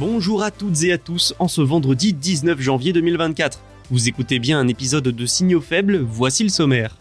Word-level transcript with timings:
Bonjour 0.00 0.42
à 0.42 0.50
toutes 0.50 0.82
et 0.84 0.92
à 0.92 0.96
tous 0.96 1.34
en 1.38 1.46
ce 1.46 1.60
vendredi 1.60 2.14
19 2.14 2.58
janvier 2.58 2.94
2024. 2.94 3.60
Vous 3.90 4.08
écoutez 4.08 4.38
bien 4.38 4.58
un 4.58 4.66
épisode 4.66 5.04
de 5.04 5.26
Signaux 5.26 5.60
faibles, 5.60 5.98
voici 5.98 6.42
le 6.42 6.48
sommaire. 6.48 6.96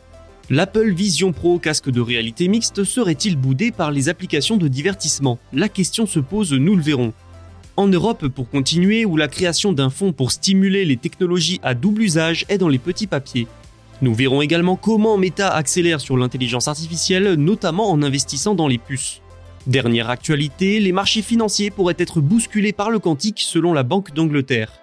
L'Apple 0.50 0.92
Vision 0.92 1.32
Pro 1.32 1.60
casque 1.60 1.90
de 1.90 2.02
réalité 2.02 2.50
mixte 2.50 2.84
serait-il 2.84 3.38
boudé 3.38 3.72
par 3.72 3.92
les 3.92 4.10
applications 4.10 4.58
de 4.58 4.68
divertissement? 4.68 5.40
La 5.54 5.70
question 5.70 6.06
se 6.06 6.20
pose, 6.20 6.52
nous 6.52 6.76
le 6.76 6.82
verrons. 6.82 7.14
En 7.78 7.88
Europe, 7.88 8.28
pour 8.28 8.50
continuer, 8.50 9.06
où 9.06 9.16
la 9.16 9.30
création 9.30 9.72
d'un 9.72 9.90
fonds 9.90 10.12
pour 10.12 10.34
stimuler 10.34 10.84
les 10.84 10.98
technologies 10.98 11.62
à 11.64 11.76
double 11.76 12.02
usage 12.02 12.44
est 12.50 12.58
dans 12.58 12.68
les 12.68 12.80
petits 12.80 13.08
papiers. 13.08 13.48
Nous 14.02 14.14
verrons 14.14 14.42
également 14.42 14.76
comment 14.76 15.18
Meta 15.18 15.48
accélère 15.48 16.02
sur 16.02 16.18
l'intelligence 16.18 16.68
artificielle, 16.68 17.36
notamment 17.36 17.92
en 17.92 18.04
investissant 18.04 18.56
dans 18.56 18.68
les 18.68 18.78
puces. 18.78 19.22
Dernière 19.70 20.10
actualité, 20.10 20.80
les 20.80 20.92
marchés 20.92 21.22
financiers 21.22 21.70
pourraient 21.70 21.94
être 22.00 22.22
bousculés 22.22 22.74
par 22.74 22.90
le 22.90 22.98
quantique 22.98 23.40
selon 23.40 23.72
la 23.72 23.84
Banque 23.84 24.16
d'Angleterre. 24.16 24.82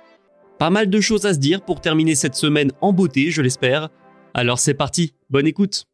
Pas 0.61 0.71
mal 0.71 0.89
de 0.89 1.01
choses 1.01 1.27
à 1.27 1.35
se 1.35 1.41
dire 1.41 1.63
pour 1.63 1.81
terminer 1.81 2.15
cette 2.15 2.37
semaine 2.37 2.71
en 2.81 2.93
beauté, 2.93 3.33
je 3.33 3.43
l'espère. 3.43 3.89
Alors 4.33 4.61
c'est 4.61 4.75
parti, 4.75 5.15
bonne 5.29 5.49
écoute. 5.49 5.87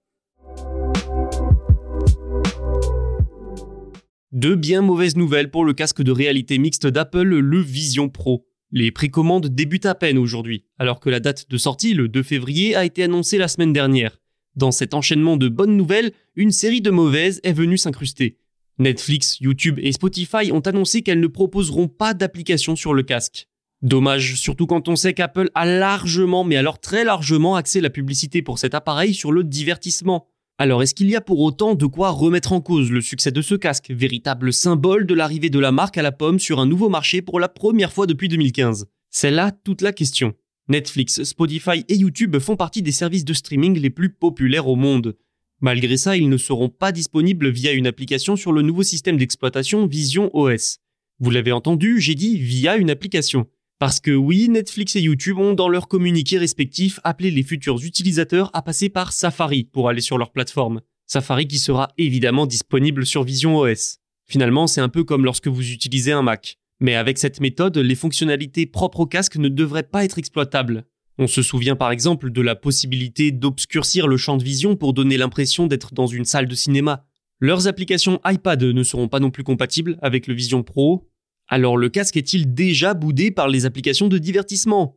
Deux 4.30 4.56
bien 4.56 4.82
mauvaises 4.82 5.16
nouvelles 5.16 5.50
pour 5.50 5.64
le 5.64 5.72
casque 5.72 6.02
de 6.02 6.12
réalité 6.12 6.58
mixte 6.58 6.86
d'Apple, 6.86 7.22
le 7.22 7.60
Vision 7.62 8.10
Pro. 8.10 8.46
Les 8.72 8.90
précommandes 8.90 9.46
débutent 9.46 9.86
à 9.86 9.94
peine 9.94 10.18
aujourd'hui, 10.18 10.66
alors 10.78 11.00
que 11.00 11.08
la 11.08 11.20
date 11.20 11.48
de 11.48 11.56
sortie, 11.56 11.94
le 11.94 12.08
2 12.08 12.22
février, 12.22 12.76
a 12.76 12.84
été 12.84 13.02
annoncée 13.02 13.38
la 13.38 13.48
semaine 13.48 13.72
dernière. 13.72 14.18
Dans 14.54 14.70
cet 14.70 14.92
enchaînement 14.92 15.38
de 15.38 15.48
bonnes 15.48 15.78
nouvelles, 15.78 16.12
une 16.36 16.50
série 16.50 16.82
de 16.82 16.90
mauvaises 16.90 17.40
est 17.42 17.54
venue 17.54 17.78
s'incruster. 17.78 18.36
Netflix, 18.78 19.39
YouTube 19.41 19.78
et 19.83 19.92
Spotify 19.92 20.51
ont 20.53 20.61
annoncé 20.61 21.03
qu'elles 21.03 21.20
ne 21.20 21.27
proposeront 21.27 21.88
pas 21.88 22.15
d'application 22.15 22.77
sur 22.77 22.94
le 22.94 23.03
casque. 23.03 23.49
Dommage, 23.83 24.37
surtout 24.37 24.66
quand 24.66 24.88
on 24.88 24.97
sait 24.97 25.12
qu'Apple 25.12 25.50
a 25.55 25.66
largement, 25.66 26.44
mais 26.44 26.56
alors 26.56 26.78
très 26.78 27.05
largement, 27.05 27.56
axé 27.56 27.81
la 27.81 27.91
publicité 27.91 28.41
pour 28.41 28.59
cet 28.59 28.75
appareil 28.75 29.12
sur 29.12 29.32
le 29.32 29.43
divertissement. 29.43 30.28
Alors 30.59 30.82
est-ce 30.82 30.94
qu'il 30.94 31.11
y 31.11 31.16
a 31.16 31.21
pour 31.21 31.41
autant 31.41 31.75
de 31.75 31.87
quoi 31.87 32.11
remettre 32.11 32.53
en 32.53 32.61
cause 32.61 32.93
le 32.93 33.00
succès 33.00 33.32
de 33.32 33.43
ce 33.43 33.56
casque, 33.56 33.91
véritable 33.91 34.53
symbole 34.53 35.06
de 35.06 35.15
l'arrivée 35.15 35.50
de 35.50 35.59
la 35.59 35.72
marque 35.72 35.99
à 35.99 36.03
la 36.03 36.12
pomme 36.12 36.38
sur 36.38 36.61
un 36.61 36.66
nouveau 36.66 36.88
marché 36.88 37.22
pour 37.22 37.41
la 37.41 37.49
première 37.49 37.93
fois 37.93 38.06
depuis 38.06 38.28
2015 38.28 38.87
C'est 39.11 39.32
là 39.32 39.50
toute 39.50 39.82
la 39.82 39.93
question. 39.93 40.34
Netflix, 40.69 41.25
Spotify 41.25 41.84
et 41.88 41.97
YouTube 41.97 42.38
font 42.38 42.55
partie 42.55 42.82
des 42.82 42.93
services 42.93 43.25
de 43.25 43.34
streaming 43.34 43.78
les 43.78 43.91
plus 43.91 44.11
populaires 44.11 44.69
au 44.69 44.77
monde. 44.77 45.16
Malgré 45.62 45.97
ça, 45.97 46.17
ils 46.17 46.28
ne 46.28 46.37
seront 46.37 46.69
pas 46.69 46.91
disponibles 46.91 47.49
via 47.49 47.71
une 47.71 47.87
application 47.87 48.34
sur 48.34 48.50
le 48.50 48.62
nouveau 48.62 48.83
système 48.83 49.17
d'exploitation 49.17 49.87
Vision 49.87 50.28
OS. 50.34 50.78
Vous 51.21 51.31
l'avez 51.31 51.53
entendu, 51.53 52.00
j'ai 52.00 52.17
dit 52.17 52.37
via 52.37 52.77
une 52.77 52.91
application. 52.91 53.47
Parce 53.78 54.00
que 54.00 54.11
oui, 54.11 54.49
Netflix 54.49 54.97
et 54.97 55.00
YouTube 55.00 55.39
ont 55.39 55.55
dans 55.55 55.69
leurs 55.69 55.87
communiqués 55.87 56.39
respectifs 56.39 56.99
appelé 57.05 57.31
les 57.31 57.45
futurs 57.45 57.81
utilisateurs 57.84 58.50
à 58.55 58.62
passer 58.62 58.89
par 58.89 59.12
Safari 59.12 59.62
pour 59.62 59.89
aller 59.89 60.00
sur 60.00 60.19
leur 60.19 60.33
plateforme. 60.33 60.81
Safari 61.06 61.47
qui 61.47 61.61
sera 61.61 61.93
évidemment 61.97 62.47
disponible 62.47 63.06
sur 63.06 63.23
Vision 63.23 63.56
OS. 63.56 63.99
Finalement, 64.29 64.67
c'est 64.67 64.81
un 64.81 64.89
peu 64.89 65.05
comme 65.05 65.25
lorsque 65.25 65.47
vous 65.47 65.71
utilisez 65.71 66.11
un 66.11 66.23
Mac. 66.23 66.59
Mais 66.81 66.97
avec 66.97 67.19
cette 67.19 67.41
méthode, 67.41 67.79
les 67.79 67.94
fonctionnalités 67.94 68.67
propres 68.67 69.00
au 69.00 69.06
casque 69.06 69.37
ne 69.37 69.49
devraient 69.49 69.84
pas 69.84 70.05
être 70.05 70.19
exploitables. 70.19 70.87
On 71.19 71.27
se 71.27 71.43
souvient 71.43 71.77
par 71.77 71.91
exemple 71.91 72.31
de 72.31 72.41
la 72.41 72.56
possibilité 72.56 73.33
d'obscurcir 73.33 74.06
le 74.06 74.17
champ 74.17 74.37
de 74.37 74.45
vision 74.45 74.77
pour 74.77 74.95
donner 74.95 75.17
l'impression 75.17 75.67
d'être 75.67 75.93
dans 75.93 76.06
une 76.06 76.25
salle 76.25 76.49
de 76.49 76.55
cinéma. 76.55 77.05
Leurs 77.39 77.67
applications 77.67 78.21
iPad 78.25 78.62
ne 78.62 78.83
seront 78.83 79.09
pas 79.09 79.21
non 79.21 79.31
plus 79.31 79.45
compatibles 79.45 79.99
avec 80.00 80.27
le 80.27 80.34
Vision 80.34 80.62
Pro. 80.62 81.09
Alors 81.49 81.77
le 81.77 81.89
casque 81.89 82.17
est-il 82.17 82.55
déjà 82.55 82.95
boudé 82.95 83.31
par 83.31 83.49
les 83.49 83.67
applications 83.67 84.09
de 84.09 84.19
divertissement? 84.19 84.97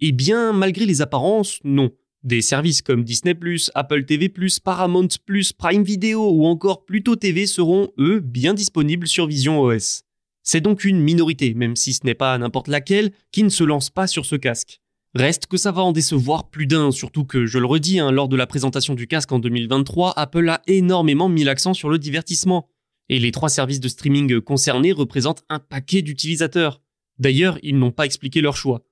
Eh 0.00 0.12
bien, 0.12 0.52
malgré 0.52 0.84
les 0.84 1.00
apparences, 1.00 1.58
non. 1.64 1.90
Des 2.22 2.42
services 2.42 2.82
comme 2.82 3.02
Disney⁇ 3.02 3.34
Apple 3.74 4.04
TV⁇ 4.04 4.28
Paramount⁇ 4.62 5.08
Prime 5.56 5.84
Video 5.84 6.30
ou 6.30 6.44
encore 6.44 6.84
Pluto 6.84 7.16
TV 7.16 7.46
seront, 7.46 7.90
eux, 7.98 8.20
bien 8.20 8.52
disponibles 8.52 9.06
sur 9.06 9.26
Vision 9.26 9.60
OS. 9.60 10.02
C'est 10.42 10.60
donc 10.60 10.84
une 10.84 11.00
minorité, 11.00 11.54
même 11.54 11.76
si 11.76 11.92
ce 11.92 12.04
n'est 12.04 12.14
pas 12.14 12.36
n'importe 12.38 12.68
laquelle, 12.68 13.12
qui 13.32 13.42
ne 13.42 13.48
se 13.48 13.64
lance 13.64 13.90
pas 13.90 14.06
sur 14.06 14.26
ce 14.26 14.36
casque. 14.36 14.80
Reste 15.16 15.46
que 15.46 15.56
ça 15.56 15.72
va 15.72 15.80
en 15.80 15.92
décevoir 15.92 16.50
plus 16.50 16.66
d'un, 16.66 16.90
surtout 16.90 17.24
que, 17.24 17.46
je 17.46 17.58
le 17.58 17.64
redis, 17.64 18.00
hein, 18.00 18.10
lors 18.10 18.28
de 18.28 18.36
la 18.36 18.46
présentation 18.46 18.92
du 18.92 19.06
casque 19.06 19.32
en 19.32 19.38
2023, 19.38 20.12
Apple 20.14 20.46
a 20.46 20.60
énormément 20.66 21.30
mis 21.30 21.42
l'accent 21.42 21.72
sur 21.72 21.88
le 21.88 21.98
divertissement. 21.98 22.68
Et 23.08 23.18
les 23.18 23.32
trois 23.32 23.48
services 23.48 23.80
de 23.80 23.88
streaming 23.88 24.42
concernés 24.42 24.92
représentent 24.92 25.42
un 25.48 25.58
paquet 25.58 26.02
d'utilisateurs. 26.02 26.82
D'ailleurs, 27.18 27.58
ils 27.62 27.78
n'ont 27.78 27.92
pas 27.92 28.04
expliqué 28.04 28.42
leur 28.42 28.58
choix. 28.58 28.84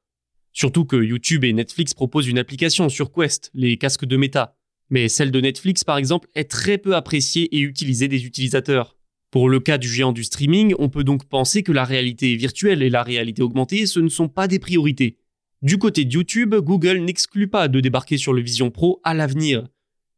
Surtout 0.54 0.86
que 0.86 0.96
YouTube 0.96 1.44
et 1.44 1.52
Netflix 1.52 1.92
proposent 1.92 2.28
une 2.28 2.38
application 2.38 2.88
sur 2.88 3.12
Quest, 3.12 3.50
les 3.52 3.76
casques 3.76 4.06
de 4.06 4.16
Meta. 4.16 4.56
Mais 4.88 5.10
celle 5.10 5.30
de 5.30 5.42
Netflix, 5.42 5.84
par 5.84 5.98
exemple, 5.98 6.30
est 6.34 6.50
très 6.50 6.78
peu 6.78 6.96
appréciée 6.96 7.54
et 7.54 7.60
utilisée 7.60 8.08
des 8.08 8.24
utilisateurs. 8.24 8.96
Pour 9.30 9.50
le 9.50 9.60
cas 9.60 9.76
du 9.76 9.88
géant 9.88 10.12
du 10.12 10.24
streaming, 10.24 10.74
on 10.78 10.88
peut 10.88 11.04
donc 11.04 11.26
penser 11.26 11.62
que 11.62 11.72
la 11.72 11.84
réalité 11.84 12.34
virtuelle 12.34 12.82
et 12.82 12.88
la 12.88 13.02
réalité 13.02 13.42
augmentée, 13.42 13.84
ce 13.84 14.00
ne 14.00 14.08
sont 14.08 14.28
pas 14.28 14.48
des 14.48 14.58
priorités. 14.58 15.18
Du 15.64 15.78
côté 15.78 16.04
de 16.04 16.12
YouTube, 16.12 16.54
Google 16.56 16.98
n'exclut 16.98 17.48
pas 17.48 17.68
de 17.68 17.80
débarquer 17.80 18.18
sur 18.18 18.34
le 18.34 18.42
Vision 18.42 18.70
Pro 18.70 19.00
à 19.02 19.14
l'avenir. 19.14 19.66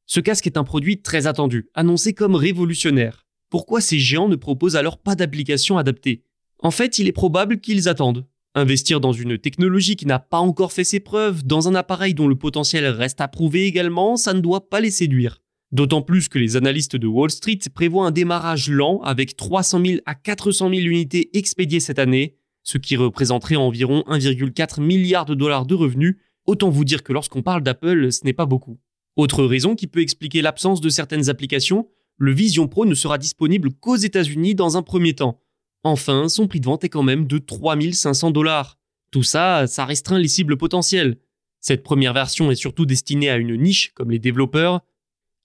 Ce 0.05 0.19
casque 0.19 0.49
est 0.49 0.57
un 0.57 0.65
produit 0.65 1.03
très 1.03 1.29
attendu, 1.29 1.71
annoncé 1.73 2.15
comme 2.15 2.35
révolutionnaire. 2.35 3.29
Pourquoi 3.49 3.81
ces 3.81 4.01
géants 4.01 4.29
ne 4.29 4.35
proposent 4.35 4.75
alors 4.75 4.99
pas 4.99 5.15
d'application 5.15 5.79
adaptée? 5.79 6.25
En 6.59 6.73
fait, 6.73 6.99
il 6.99 7.07
est 7.07 7.13
probable 7.13 7.61
qu'ils 7.61 7.89
attendent. 7.89 8.27
Investir 8.57 8.99
dans 8.99 9.13
une 9.13 9.39
technologie 9.39 9.95
qui 9.95 10.07
n'a 10.07 10.19
pas 10.19 10.39
encore 10.39 10.73
fait 10.73 10.83
ses 10.83 10.99
preuves, 10.99 11.47
dans 11.47 11.69
un 11.69 11.77
appareil 11.77 12.13
dont 12.13 12.27
le 12.27 12.35
potentiel 12.35 12.85
reste 12.85 13.21
à 13.21 13.29
prouver 13.29 13.67
également, 13.67 14.17
ça 14.17 14.35
ne 14.35 14.41
doit 14.41 14.69
pas 14.69 14.81
les 14.81 14.91
séduire. 14.91 15.43
D'autant 15.71 16.03
plus 16.03 16.29
que 16.29 16.41
les 16.41 16.57
analystes 16.57 16.97
de 16.97 17.07
Wall 17.07 17.31
Street 17.31 17.61
prévoient 17.73 18.07
un 18.07 18.11
démarrage 18.11 18.69
lent 18.69 19.01
avec 19.03 19.37
300 19.37 19.81
000 19.87 20.01
à 20.07 20.17
400 20.17 20.71
000 20.71 20.81
unités 20.81 21.31
expédiées 21.39 21.79
cette 21.79 22.01
année, 22.01 22.35
ce 22.67 22.79
qui 22.79 22.97
représenterait 22.97 23.55
environ 23.55 24.03
1,4 24.09 24.83
milliard 24.83 25.25
de 25.25 25.35
dollars 25.35 25.67
de 25.67 25.77
revenus. 25.77 26.17
Autant 26.47 26.69
vous 26.69 26.85
dire 26.85 27.05
que 27.05 27.13
lorsqu'on 27.13 27.43
parle 27.43 27.63
d'Apple, 27.63 28.11
ce 28.11 28.25
n'est 28.25 28.33
pas 28.33 28.45
beaucoup. 28.45 28.81
Autre 29.15 29.45
raison 29.45 29.77
qui 29.77 29.87
peut 29.87 30.01
expliquer 30.01 30.43
l'absence 30.43 30.81
de 30.81 30.89
certaines 30.89 31.31
applications, 31.31 31.89
le 32.19 32.33
Vision 32.33 32.67
Pro 32.67 32.85
ne 32.85 32.95
sera 32.95 33.19
disponible 33.19 33.71
qu'aux 33.73 33.95
États-Unis 33.95 34.57
dans 34.57 34.77
un 34.77 34.83
premier 34.83 35.15
temps. 35.15 35.41
Enfin, 35.85 36.29
son 36.29 36.49
prix 36.49 36.59
de 36.59 36.67
vente 36.67 36.83
est 36.83 36.89
quand 36.89 37.05
même 37.05 37.29
de 37.29 37.39
3500 37.39 38.33
dollars. 38.33 38.79
Tout 39.13 39.23
ça, 39.23 39.69
ça 39.69 39.85
restreint 39.85 40.19
les 40.19 40.27
cibles 40.27 40.57
potentielles. 40.57 41.19
Cette 41.61 41.85
première 41.85 42.15
version 42.15 42.51
est 42.51 42.57
surtout 42.57 42.85
destinée 42.85 43.31
à 43.31 43.37
une 43.37 43.55
niche 43.57 43.93
comme 43.95 44.11
les 44.11 44.19
développeurs. 44.19 44.81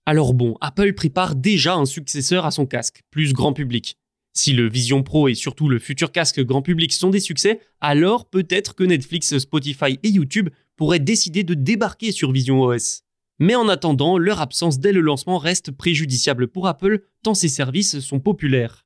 Alors 0.07 0.33
bon, 0.33 0.57
Apple 0.59 0.93
prépare 0.93 1.35
déjà 1.35 1.75
un 1.75 1.85
successeur 1.85 2.47
à 2.47 2.51
son 2.51 2.65
casque, 2.65 3.03
plus 3.11 3.31
grand 3.31 3.53
public. 3.53 3.99
Si 4.33 4.53
le 4.53 4.69
Vision 4.69 5.03
Pro 5.03 5.27
et 5.27 5.33
surtout 5.33 5.67
le 5.67 5.77
futur 5.77 6.13
casque 6.13 6.41
grand 6.41 6.61
public 6.61 6.93
sont 6.93 7.09
des 7.09 7.19
succès, 7.19 7.59
alors 7.81 8.29
peut-être 8.29 8.75
que 8.75 8.85
Netflix, 8.85 9.37
Spotify 9.37 9.99
et 10.03 10.09
YouTube 10.09 10.49
pourraient 10.77 10.99
décider 10.99 11.43
de 11.43 11.53
débarquer 11.53 12.13
sur 12.13 12.31
Vision 12.31 12.61
OS. 12.61 13.01
Mais 13.39 13.55
en 13.55 13.67
attendant, 13.67 14.17
leur 14.17 14.39
absence 14.39 14.79
dès 14.79 14.93
le 14.93 15.01
lancement 15.01 15.37
reste 15.37 15.71
préjudiciable 15.71 16.47
pour 16.47 16.67
Apple 16.67 17.03
tant 17.23 17.33
ces 17.33 17.49
services 17.49 17.99
sont 17.99 18.19
populaires. 18.19 18.85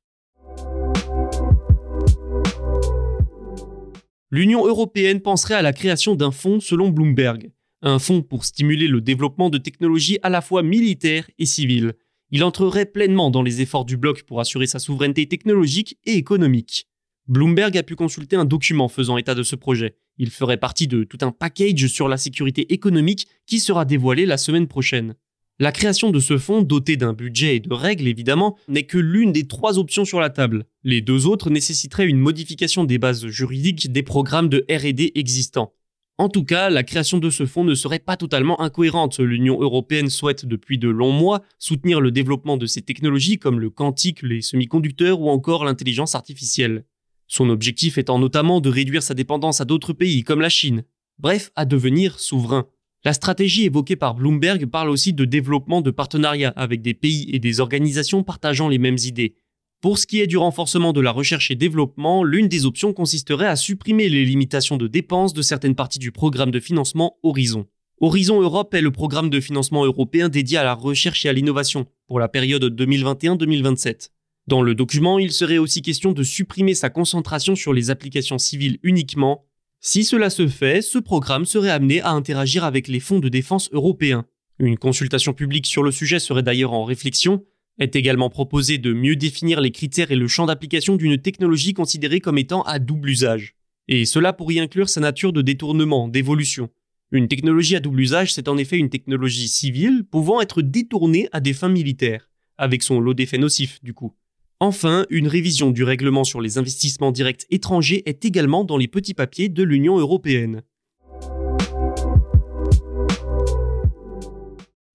L'Union 4.32 4.66
européenne 4.66 5.20
penserait 5.20 5.54
à 5.54 5.62
la 5.62 5.72
création 5.72 6.16
d'un 6.16 6.32
fonds 6.32 6.58
selon 6.58 6.88
Bloomberg, 6.88 7.52
un 7.82 8.00
fonds 8.00 8.22
pour 8.22 8.44
stimuler 8.44 8.88
le 8.88 9.00
développement 9.00 9.50
de 9.50 9.58
technologies 9.58 10.18
à 10.24 10.28
la 10.28 10.40
fois 10.40 10.64
militaires 10.64 11.30
et 11.38 11.46
civiles. 11.46 11.94
Il 12.32 12.42
entrerait 12.42 12.86
pleinement 12.86 13.30
dans 13.30 13.42
les 13.42 13.60
efforts 13.60 13.84
du 13.84 13.96
bloc 13.96 14.24
pour 14.24 14.40
assurer 14.40 14.66
sa 14.66 14.80
souveraineté 14.80 15.26
technologique 15.28 15.98
et 16.04 16.14
économique. 16.14 16.88
Bloomberg 17.28 17.76
a 17.76 17.82
pu 17.84 17.94
consulter 17.94 18.34
un 18.34 18.44
document 18.44 18.88
faisant 18.88 19.16
état 19.16 19.34
de 19.34 19.44
ce 19.44 19.54
projet. 19.54 19.96
Il 20.18 20.30
ferait 20.30 20.56
partie 20.56 20.88
de 20.88 21.04
tout 21.04 21.18
un 21.20 21.30
package 21.30 21.86
sur 21.86 22.08
la 22.08 22.16
sécurité 22.16 22.72
économique 22.72 23.28
qui 23.46 23.60
sera 23.60 23.84
dévoilé 23.84 24.26
la 24.26 24.38
semaine 24.38 24.66
prochaine. 24.66 25.14
La 25.58 25.72
création 25.72 26.10
de 26.10 26.20
ce 26.20 26.36
fonds, 26.36 26.62
doté 26.62 26.96
d'un 26.96 27.12
budget 27.12 27.56
et 27.56 27.60
de 27.60 27.72
règles 27.72 28.08
évidemment, 28.08 28.58
n'est 28.68 28.82
que 28.82 28.98
l'une 28.98 29.32
des 29.32 29.46
trois 29.46 29.78
options 29.78 30.04
sur 30.04 30.20
la 30.20 30.28
table. 30.28 30.66
Les 30.82 31.00
deux 31.00 31.26
autres 31.26 31.48
nécessiteraient 31.48 32.06
une 32.06 32.18
modification 32.18 32.84
des 32.84 32.98
bases 32.98 33.26
juridiques 33.28 33.90
des 33.90 34.02
programmes 34.02 34.48
de 34.48 34.66
RD 34.68 35.12
existants. 35.14 35.72
En 36.18 36.30
tout 36.30 36.44
cas, 36.44 36.70
la 36.70 36.82
création 36.82 37.18
de 37.18 37.28
ce 37.28 37.44
fonds 37.44 37.64
ne 37.64 37.74
serait 37.74 37.98
pas 37.98 38.16
totalement 38.16 38.58
incohérente. 38.62 39.18
L'Union 39.18 39.60
européenne 39.60 40.08
souhaite 40.08 40.46
depuis 40.46 40.78
de 40.78 40.88
longs 40.88 41.12
mois 41.12 41.42
soutenir 41.58 42.00
le 42.00 42.10
développement 42.10 42.56
de 42.56 42.64
ces 42.64 42.80
technologies 42.80 43.38
comme 43.38 43.60
le 43.60 43.68
quantique, 43.68 44.22
les 44.22 44.40
semi-conducteurs 44.40 45.20
ou 45.20 45.28
encore 45.28 45.66
l'intelligence 45.66 46.14
artificielle. 46.14 46.84
Son 47.26 47.50
objectif 47.50 47.98
étant 47.98 48.18
notamment 48.18 48.62
de 48.62 48.70
réduire 48.70 49.02
sa 49.02 49.12
dépendance 49.12 49.60
à 49.60 49.66
d'autres 49.66 49.92
pays 49.92 50.22
comme 50.22 50.40
la 50.40 50.48
Chine. 50.48 50.84
Bref, 51.18 51.50
à 51.54 51.66
devenir 51.66 52.18
souverain. 52.18 52.66
La 53.04 53.12
stratégie 53.12 53.66
évoquée 53.66 53.96
par 53.96 54.14
Bloomberg 54.14 54.66
parle 54.66 54.88
aussi 54.88 55.12
de 55.12 55.26
développement 55.26 55.82
de 55.82 55.90
partenariats 55.90 56.52
avec 56.56 56.80
des 56.80 56.94
pays 56.94 57.28
et 57.32 57.38
des 57.38 57.60
organisations 57.60 58.22
partageant 58.22 58.68
les 58.68 58.78
mêmes 58.78 58.98
idées. 59.04 59.36
Pour 59.82 59.98
ce 59.98 60.06
qui 60.06 60.20
est 60.20 60.26
du 60.26 60.38
renforcement 60.38 60.92
de 60.92 61.02
la 61.02 61.10
recherche 61.10 61.50
et 61.50 61.54
développement, 61.54 62.24
l'une 62.24 62.48
des 62.48 62.64
options 62.64 62.94
consisterait 62.94 63.46
à 63.46 63.56
supprimer 63.56 64.08
les 64.08 64.24
limitations 64.24 64.78
de 64.78 64.88
dépenses 64.88 65.34
de 65.34 65.42
certaines 65.42 65.74
parties 65.74 65.98
du 65.98 66.12
programme 66.12 66.50
de 66.50 66.60
financement 66.60 67.18
Horizon. 67.22 67.66
Horizon 68.00 68.40
Europe 68.40 68.74
est 68.74 68.80
le 68.80 68.90
programme 68.90 69.30
de 69.30 69.40
financement 69.40 69.84
européen 69.84 70.28
dédié 70.28 70.58
à 70.58 70.64
la 70.64 70.74
recherche 70.74 71.24
et 71.26 71.28
à 71.28 71.32
l'innovation 71.32 71.86
pour 72.08 72.20
la 72.20 72.28
période 72.28 72.64
2021-2027. 72.64 74.10
Dans 74.46 74.62
le 74.62 74.74
document, 74.74 75.18
il 75.18 75.32
serait 75.32 75.58
aussi 75.58 75.82
question 75.82 76.12
de 76.12 76.22
supprimer 76.22 76.74
sa 76.74 76.88
concentration 76.88 77.54
sur 77.54 77.72
les 77.72 77.90
applications 77.90 78.38
civiles 78.38 78.78
uniquement. 78.82 79.44
Si 79.80 80.04
cela 80.04 80.30
se 80.30 80.48
fait, 80.48 80.82
ce 80.82 80.98
programme 80.98 81.44
serait 81.44 81.70
amené 81.70 82.00
à 82.00 82.10
interagir 82.10 82.64
avec 82.64 82.88
les 82.88 83.00
fonds 83.00 83.18
de 83.18 83.28
défense 83.28 83.68
européens. 83.72 84.24
Une 84.58 84.78
consultation 84.78 85.34
publique 85.34 85.66
sur 85.66 85.82
le 85.82 85.90
sujet 85.90 86.18
serait 86.18 86.42
d'ailleurs 86.42 86.72
en 86.72 86.84
réflexion. 86.84 87.44
Est 87.78 87.94
également 87.94 88.30
proposé 88.30 88.78
de 88.78 88.94
mieux 88.94 89.16
définir 89.16 89.60
les 89.60 89.70
critères 89.70 90.10
et 90.10 90.16
le 90.16 90.28
champ 90.28 90.46
d'application 90.46 90.96
d'une 90.96 91.18
technologie 91.18 91.74
considérée 91.74 92.20
comme 92.20 92.38
étant 92.38 92.62
à 92.62 92.78
double 92.78 93.10
usage. 93.10 93.54
Et 93.88 94.06
cela 94.06 94.32
pour 94.32 94.50
y 94.50 94.58
inclure 94.60 94.88
sa 94.88 95.00
nature 95.00 95.32
de 95.32 95.42
détournement, 95.42 96.08
d'évolution. 96.08 96.70
Une 97.12 97.28
technologie 97.28 97.76
à 97.76 97.80
double 97.80 98.00
usage, 98.00 98.32
c'est 98.32 98.48
en 98.48 98.56
effet 98.56 98.78
une 98.78 98.88
technologie 98.88 99.48
civile 99.48 100.04
pouvant 100.10 100.40
être 100.40 100.62
détournée 100.62 101.28
à 101.32 101.40
des 101.40 101.52
fins 101.52 101.68
militaires, 101.68 102.30
avec 102.56 102.82
son 102.82 102.98
lot 102.98 103.14
d'effets 103.14 103.38
nocifs 103.38 103.82
du 103.82 103.92
coup. 103.92 104.14
Enfin, 104.58 105.04
une 105.10 105.28
révision 105.28 105.70
du 105.70 105.84
règlement 105.84 106.24
sur 106.24 106.40
les 106.40 106.56
investissements 106.56 107.12
directs 107.12 107.44
étrangers 107.50 108.02
est 108.08 108.24
également 108.24 108.64
dans 108.64 108.78
les 108.78 108.88
petits 108.88 109.12
papiers 109.12 109.50
de 109.50 109.62
l'Union 109.62 109.98
européenne. 109.98 110.62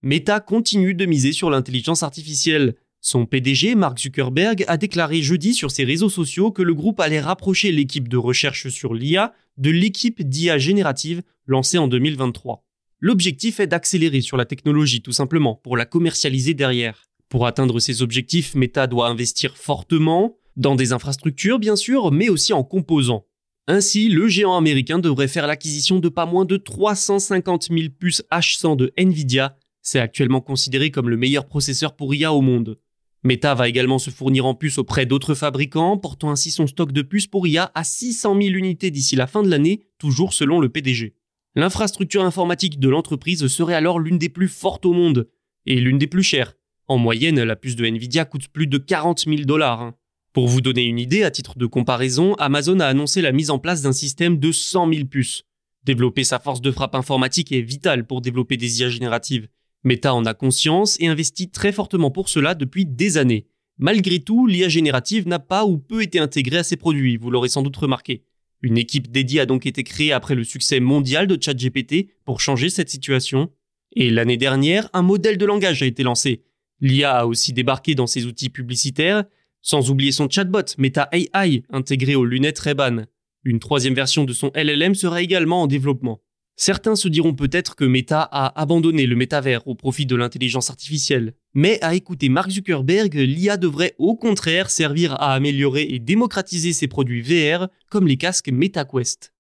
Meta 0.04 0.40
continue 0.40 0.96
de 0.96 1.06
miser 1.06 1.32
sur 1.32 1.52
l'intelligence 1.52 2.02
artificielle. 2.02 2.76
Son 3.02 3.28
PDG, 3.28 3.76
Mark 3.76 4.00
Zuckerberg, 4.00 4.66
a 4.68 4.78
déclaré 4.78 5.22
jeudi 5.22 5.54
sur 5.54 5.70
ses 5.70 5.84
réseaux 5.84 6.10
sociaux 6.10 6.52
que 6.52 6.64
le 6.64 6.74
groupe 6.74 7.00
allait 7.00 7.20
rapprocher 7.20 7.72
l'équipe 7.72 8.08
de 8.08 8.18
recherche 8.18 8.70
sur 8.70 8.96
l'IA 8.96 9.34
de 9.58 9.70
l'équipe 9.70 10.28
d'IA 10.28 10.58
générative 10.58 11.22
lancée 11.46 11.78
en 11.78 11.88
2023. 11.88 12.66
L'objectif 13.00 13.60
est 13.60 13.68
d'accélérer 13.68 14.22
sur 14.22 14.38
la 14.38 14.46
technologie 14.46 15.04
tout 15.04 15.12
simplement 15.12 15.56
pour 15.56 15.78
la 15.78 15.86
commercialiser 15.86 16.56
derrière. 16.56 17.04
Pour 17.30 17.46
atteindre 17.46 17.80
ces 17.80 18.02
objectifs, 18.02 18.56
Meta 18.56 18.88
doit 18.88 19.08
investir 19.08 19.56
fortement 19.56 20.38
dans 20.56 20.76
des 20.76 20.94
infrastructures 20.94 21.60
bien 21.60 21.76
sûr, 21.76 22.12
mais 22.12 22.30
aussi 22.30 22.54
en 22.54 22.64
composants. 22.64 23.26
Ainsi, 23.68 24.10
le 24.10 24.28
géant 24.28 24.58
américain 24.58 25.00
devrait 25.00 25.28
faire 25.28 25.48
l'acquisition 25.48 26.00
de 26.00 26.10
pas 26.10 26.26
moins 26.26 26.46
de 26.46 26.58
350 26.58 27.70
000 27.70 27.90
puces 27.98 28.24
H100 28.32 28.76
de 28.76 28.92
Nvidia. 28.98 29.58
C'est 29.82 30.00
actuellement 30.00 30.42
considéré 30.42 30.92
comme 30.92 31.10
le 31.10 31.18
meilleur 31.18 31.48
processeur 31.48 31.96
pour 31.96 32.14
IA 32.14 32.34
au 32.34 32.42
monde. 32.42 32.80
Meta 33.24 33.54
va 33.54 33.70
également 33.70 34.00
se 34.00 34.10
fournir 34.10 34.46
en 34.46 34.56
puces 34.56 34.78
auprès 34.78 35.06
d'autres 35.06 35.36
fabricants, 35.36 35.98
portant 35.98 36.32
ainsi 36.32 36.50
son 36.52 36.68
stock 36.68 36.92
de 36.92 37.02
puces 37.02 37.28
pour 37.28 37.48
IA 37.48 37.72
à 37.76 37.84
600 37.84 38.42
000 38.42 38.56
unités 38.56 38.92
d'ici 38.92 39.16
la 39.16 39.28
fin 39.28 39.44
de 39.44 39.50
l'année, 39.50 39.82
toujours 40.00 40.34
selon 40.34 40.60
le 40.60 40.70
PDG. 40.70 41.16
L'infrastructure 41.56 42.24
informatique 42.24 42.80
de 42.80 42.90
l'entreprise 42.90 43.46
serait 43.48 43.76
alors 43.76 44.00
l'une 44.00 44.18
des 44.18 44.30
plus 44.30 44.48
fortes 44.48 44.86
au 44.86 44.94
monde, 44.94 45.30
et 45.66 45.76
l'une 45.76 46.00
des 46.00 46.08
plus 46.08 46.24
chères, 46.24 46.56
en 46.92 46.98
moyenne, 46.98 47.42
la 47.42 47.56
puce 47.56 47.78
de 47.78 47.86
Nvidia 47.86 48.26
coûte 48.26 48.50
plus 48.50 48.68
de 48.68 48.78
40 48.78 49.20
000 49.20 49.44
dollars. 49.44 49.82
Hein. 49.82 49.96
Pour 50.34 50.50
vous 50.50 50.60
donner 50.60 50.84
une 50.84 51.00
idée, 51.00 51.24
à 51.24 51.32
titre 51.32 51.58
de 51.58 51.66
comparaison, 51.66 52.36
Amazon 52.36 52.82
a 52.82 52.86
annoncé 52.86 53.22
la 53.22 53.32
mise 53.32 53.50
en 53.50 53.60
place 53.60 53.82
d'un 53.82 53.94
système 53.94 54.40
de 54.40 54.52
100 54.52 54.94
000 54.94 55.06
puces. 55.06 55.44
Développer 55.86 56.26
sa 56.26 56.38
force 56.38 56.60
de 56.60 56.70
frappe 56.70 56.96
informatique 56.96 57.54
est 57.54 57.62
vital 57.62 58.06
pour 58.06 58.20
développer 58.20 58.58
des 58.58 58.82
IA 58.82 58.90
génératives. 58.90 59.48
Meta 59.84 60.14
en 60.14 60.26
a 60.26 60.34
conscience 60.34 60.98
et 61.00 61.08
investit 61.08 61.50
très 61.50 61.72
fortement 61.72 62.12
pour 62.12 62.30
cela 62.30 62.56
depuis 62.56 62.86
des 62.86 63.18
années. 63.18 63.48
Malgré 63.78 64.20
tout, 64.20 64.46
l'IA 64.46 64.70
générative 64.70 65.28
n'a 65.28 65.40
pas 65.40 65.66
ou 65.66 65.78
peu 65.78 66.04
été 66.04 66.20
intégrée 66.20 66.58
à 66.58 66.64
ses 66.64 66.78
produits, 66.78 67.18
vous 67.18 67.32
l'aurez 67.32 67.50
sans 67.50 67.64
doute 67.64 67.78
remarqué. 67.78 68.24
Une 68.62 68.78
équipe 68.78 69.12
dédiée 69.12 69.40
a 69.40 69.46
donc 69.46 69.66
été 69.66 69.84
créée 69.84 70.12
après 70.12 70.36
le 70.36 70.44
succès 70.44 70.80
mondial 70.80 71.26
de 71.26 71.42
ChatGPT 71.42 72.10
pour 72.26 72.42
changer 72.42 72.70
cette 72.70 72.90
situation. 72.90 73.52
Et 73.96 74.12
l'année 74.12 74.38
dernière, 74.38 74.90
un 74.94 75.02
modèle 75.02 75.38
de 75.38 75.46
langage 75.46 75.82
a 75.82 75.88
été 75.88 76.04
lancé, 76.04 76.44
L'IA 76.82 77.20
a 77.20 77.26
aussi 77.26 77.54
débarqué 77.54 77.94
dans 77.94 78.08
ses 78.08 78.26
outils 78.26 78.50
publicitaires, 78.50 79.24
sans 79.62 79.92
oublier 79.92 80.12
son 80.12 80.28
chatbot 80.28 80.76
Meta 80.80 81.08
AI 81.12 81.64
intégré 81.70 82.16
aux 82.16 82.26
lunettes 82.26 82.60
Ray-Ban. 82.60 83.04
Une 83.44 83.60
troisième 83.60 83.94
version 83.94 84.24
de 84.24 84.34
son 84.34 84.52
LLM 84.56 84.96
sera 84.96 85.22
également 85.22 85.62
en 85.62 85.68
développement. 85.68 86.20
Certains 86.56 86.96
se 86.96 87.08
diront 87.08 87.34
peut-être 87.34 87.76
que 87.76 87.86
Meta 87.86 88.22
a 88.22 88.60
abandonné 88.62 89.08
le 89.08 89.16
métavers 89.16 89.68
au 89.68 89.76
profit 89.76 90.06
de 90.06 90.16
l'intelligence 90.16 90.70
artificielle. 90.70 91.34
Mais 91.54 91.82
à 91.82 91.96
écouter 91.96 92.30
Mark 92.30 92.52
Zuckerberg, 92.52 93.14
l'IA 93.16 93.58
devrait 93.58 93.96
au 93.98 94.16
contraire 94.16 94.70
servir 94.70 95.14
à 95.14 95.34
améliorer 95.34 95.88
et 95.90 96.00
démocratiser 96.00 96.74
ses 96.74 96.88
produits 96.88 97.22
VR 97.22 97.68
comme 97.90 98.08
les 98.08 98.18
casques 98.18 98.52
MetaQuest. 98.52 99.34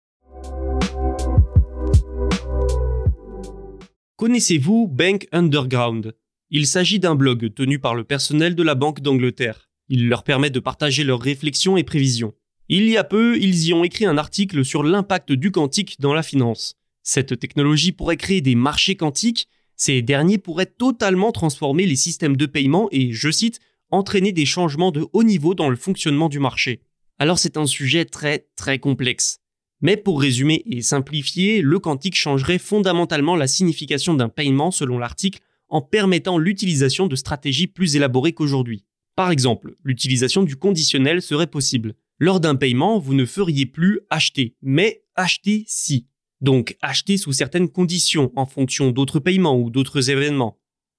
Connaissez-vous 4.18 4.88
Bank 4.88 5.28
Underground? 5.32 6.16
Il 6.52 6.68
s'agit 6.68 7.00
d'un 7.00 7.16
blog 7.16 7.54
tenu 7.54 7.80
par 7.80 7.96
le 7.96 8.04
personnel 8.04 8.56
de 8.56 8.64
la 8.64 8.76
Banque 8.76 9.02
d'Angleterre. 9.02 9.70
Il 9.90 10.08
leur 10.10 10.24
permet 10.24 10.50
de 10.50 10.60
partager 10.60 11.04
leurs 11.04 11.22
réflexions 11.22 11.78
et 11.78 11.84
prévisions. 11.84 12.34
Il 12.68 12.88
y 12.88 12.98
a 12.98 13.04
peu, 13.04 13.38
ils 13.38 13.68
y 13.68 13.74
ont 13.74 13.84
écrit 13.84 14.06
un 14.06 14.18
article 14.18 14.64
sur 14.64 14.84
l'impact 14.84 15.32
du 15.32 15.52
quantique 15.52 16.00
dans 16.00 16.14
la 16.14 16.24
finance. 16.24 16.76
Cette 17.04 17.40
technologie 17.40 17.92
pourrait 17.92 18.18
créer 18.18 18.42
des 18.42 18.56
marchés 18.56 18.96
quantiques, 18.96 19.48
ces 19.76 20.02
derniers 20.02 20.38
pourraient 20.38 20.68
totalement 20.68 21.32
transformer 21.32 21.86
les 21.86 21.96
systèmes 21.96 22.38
de 22.38 22.46
paiement 22.46 22.88
et, 22.92 23.14
je 23.14 23.32
cite, 23.32 23.60
entraîner 23.90 24.32
des 24.32 24.46
changements 24.46 24.92
de 24.92 25.08
haut 25.14 25.24
niveau 25.24 25.56
dans 25.56 25.70
le 25.70 25.76
fonctionnement 25.76 26.30
du 26.30 26.40
marché. 26.40 26.82
Alors 27.20 27.40
c'est 27.40 27.58
un 27.58 27.66
sujet 27.66 28.06
très 28.06 28.48
très 28.56 28.80
complexe. 28.80 29.40
Mais 29.82 29.98
pour 29.98 30.22
résumer 30.22 30.62
et 30.66 30.82
simplifier, 30.82 31.62
le 31.62 31.80
quantique 31.80 32.16
changerait 32.16 32.60
fondamentalement 32.60 33.36
la 33.36 33.48
signification 33.48 34.14
d'un 34.14 34.30
paiement 34.30 34.72
selon 34.72 35.00
l'article 35.00 35.40
en 35.70 35.82
permettant 35.82 36.38
l'utilisation 36.38 37.08
de 37.08 37.16
stratégies 37.16 37.68
plus 37.68 37.96
élaborées 37.96 38.34
qu'aujourd'hui. 38.34 38.86
Par 39.16 39.32
exemple, 39.32 39.76
l'utilisation 39.84 40.44
du 40.44 40.56
conditionnel 40.56 41.22
serait 41.22 41.48
possible. 41.48 41.96
Lors 42.20 42.40
d'un 42.40 42.56
paiement, 42.56 43.00
vous 43.00 43.16
ne 43.16 43.26
feriez 43.26 43.66
plus 43.66 44.02
acheter, 44.10 44.56
mais 44.62 45.04
acheter 45.16 45.64
si. 45.68 46.08
Donc 46.42 46.76
acheter 46.82 47.18
sous 47.18 47.34
certaines 47.34 47.70
conditions 47.70 48.32
en 48.36 48.46
fonction 48.46 48.92
d'autres 48.92 49.20
paiements 49.20 49.60
ou 49.60 49.70
d'autres 49.70 50.10
événements. 50.10 50.58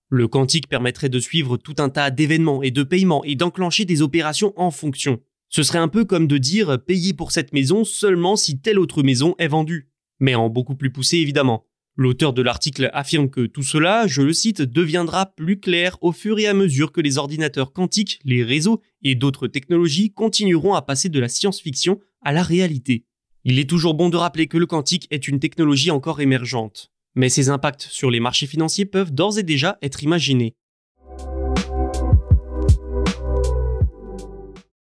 Le 0.09 0.29
quantique 0.29 0.69
permettrait 0.69 1.09
de 1.09 1.19
suivre 1.19 1.57
tout 1.57 1.77
un 1.79 1.89
tas 1.89 2.11
d'événements 2.11 2.63
et 2.63 2.71
de 2.71 2.83
paiements 2.83 3.25
et 3.25 3.35
d'enclencher 3.35 3.85
des 3.85 4.03
opérations 4.03 4.53
en 4.57 4.71
fonction. 4.71 5.21
Ce 5.49 5.63
serait 5.63 5.79
un 5.79 5.89
peu 5.89 6.05
comme 6.05 6.27
de 6.27 6.39
dire 6.39 6.79
payer 6.85 7.13
pour 7.13 7.33
cette 7.33 7.53
maison 7.53 7.85
seulement 7.85 8.37
si 8.37 8.61
telle 8.61 8.79
autre 8.79 9.03
maison 9.03 9.35
est 9.39 9.49
vendue. 9.49 9.91
Mais 10.21 10.35
en 10.35 10.49
beaucoup 10.49 10.77
plus 10.77 10.93
poussé 10.93 11.19
évidemment. 11.19 11.67
L'auteur 11.95 12.33
de 12.33 12.41
l'article 12.41 12.89
affirme 12.95 13.29
que 13.29 13.45
tout 13.45 13.63
cela, 13.63 14.07
je 14.07 14.23
le 14.23 14.33
cite, 14.33 14.63
deviendra 14.63 15.27
plus 15.27 15.61
clair 15.61 15.99
au 16.01 16.13
fur 16.13 16.39
et 16.39 16.47
à 16.47 16.55
mesure 16.55 16.91
que 16.91 17.03
les 17.03 17.19
ordinateurs 17.19 17.75
quantiques, 17.75 18.19
les 18.25 18.43
réseaux 18.43 18.81
et 19.03 19.15
d'autres 19.15 19.47
technologies 19.47 20.11
continueront 20.11 20.73
à 20.73 20.81
passer 20.81 21.11
de 21.11 21.21
la 21.21 21.29
science-fiction 21.29 22.01
à 22.23 22.33
la 22.33 22.43
réalité. 22.43 23.05
Il 23.45 23.59
est 23.59 23.69
toujours 23.69 23.95
bon 23.95 24.09
de 24.09 24.17
rappeler 24.17 24.47
que 24.47 24.57
le 24.57 24.67
quantique 24.67 25.09
est 25.11 25.27
une 25.27 25.41
technologie 25.41 25.91
encore 25.91 26.21
émergente. 26.21 26.93
Mais 27.17 27.29
ces 27.29 27.49
impacts 27.49 27.83
sur 27.83 28.11
les 28.11 28.21
marchés 28.21 28.47
financiers 28.47 28.87
peuvent 28.87 29.13
d'ores 29.13 29.39
et 29.39 29.43
déjà 29.43 29.79
être 29.83 30.05
imaginés. 30.05 30.55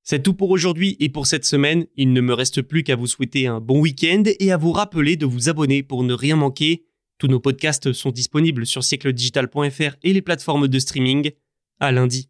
C'est 0.04 0.22
tout 0.22 0.34
pour 0.34 0.52
aujourd'hui 0.52 0.98
et 1.00 1.10
pour 1.10 1.26
cette 1.26 1.46
semaine. 1.46 1.88
Il 1.96 2.14
ne 2.14 2.22
me 2.22 2.34
reste 2.34 2.62
plus 2.62 2.84
qu'à 2.84 2.96
vous 2.96 3.08
souhaiter 3.08 3.48
un 3.48 3.60
bon 3.60 3.80
week-end 3.80 4.24
et 4.40 4.52
à 4.52 4.58
vous 4.58 4.72
rappeler 4.72 5.16
de 5.16 5.26
vous 5.26 5.50
abonner 5.50 5.82
pour 5.82 6.04
ne 6.04 6.14
rien 6.14 6.36
manquer. 6.36 6.86
Tous 7.18 7.28
nos 7.28 7.40
podcasts 7.40 7.94
sont 7.94 8.12
disponibles 8.12 8.66
sur 8.66 8.84
siècledigital.fr 8.84 9.96
et 10.04 10.14
les 10.14 10.22
plateformes 10.22 10.68
de 10.68 10.80
streaming. 10.80 11.32
À 11.80 11.92
lundi. 11.92 12.30